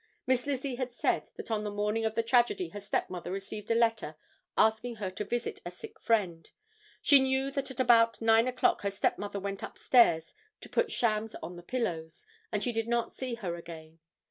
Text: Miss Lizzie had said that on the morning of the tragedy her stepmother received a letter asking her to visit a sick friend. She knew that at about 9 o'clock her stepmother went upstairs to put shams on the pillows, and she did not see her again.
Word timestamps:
Miss 0.25 0.47
Lizzie 0.47 0.77
had 0.77 0.91
said 0.91 1.29
that 1.35 1.51
on 1.51 1.63
the 1.63 1.69
morning 1.69 2.05
of 2.05 2.15
the 2.15 2.23
tragedy 2.23 2.69
her 2.69 2.81
stepmother 2.81 3.31
received 3.31 3.69
a 3.69 3.75
letter 3.75 4.15
asking 4.57 4.95
her 4.95 5.11
to 5.11 5.23
visit 5.23 5.61
a 5.63 5.69
sick 5.69 5.99
friend. 5.99 6.49
She 7.03 7.19
knew 7.19 7.51
that 7.51 7.69
at 7.69 7.79
about 7.79 8.19
9 8.19 8.47
o'clock 8.47 8.81
her 8.81 8.89
stepmother 8.89 9.39
went 9.39 9.61
upstairs 9.61 10.33
to 10.61 10.69
put 10.69 10.91
shams 10.91 11.35
on 11.43 11.55
the 11.55 11.61
pillows, 11.61 12.25
and 12.51 12.63
she 12.63 12.71
did 12.71 12.87
not 12.87 13.11
see 13.11 13.35
her 13.35 13.55
again. 13.55 13.99